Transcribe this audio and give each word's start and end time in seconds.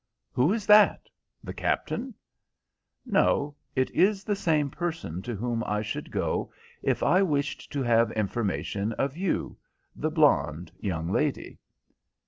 "Who 0.31 0.51
is 0.51 0.65
that? 0.65 1.09
The 1.43 1.53
captain?" 1.53 2.15
"No. 3.05 3.55
It 3.75 3.91
is 3.91 4.23
the 4.23 4.35
same 4.35 4.71
person 4.71 5.21
to 5.21 5.35
whom 5.35 5.63
I 5.67 5.83
should 5.83 6.09
go 6.09 6.51
if 6.81 7.03
I 7.03 7.21
wished 7.21 7.71
to 7.73 7.83
have 7.83 8.11
information 8.13 8.93
of 8.93 9.15
you—the 9.15 10.09
blonde 10.09 10.71
young 10.79 11.11
lady." 11.11 11.59